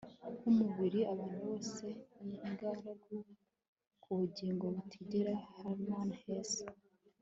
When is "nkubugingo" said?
3.99-4.63